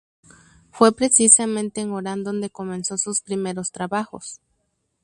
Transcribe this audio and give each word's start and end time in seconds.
Fue 0.71 0.95
precisamente 0.95 1.79
en 1.79 1.91
Orán 1.91 2.23
donde 2.23 2.49
comenzó 2.49 2.97
sus 2.97 3.21
primeros 3.21 3.71
trabajos. 3.71 4.41